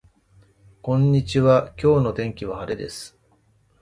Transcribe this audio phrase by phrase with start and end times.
[0.81, 3.19] こんにちは今日の天気は晴れです